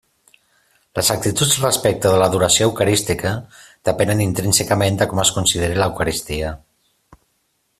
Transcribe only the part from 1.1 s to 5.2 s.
actituds respecte de l'adoració eucarística depenen intrínsecament de